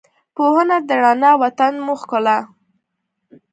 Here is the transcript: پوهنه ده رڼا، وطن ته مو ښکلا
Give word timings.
پوهنه 0.35 0.77
ده 0.87 0.95
رڼا، 1.01 1.31
وطن 1.43 1.71
ته 1.75 1.81
مو 1.85 1.93
ښکلا 2.01 2.37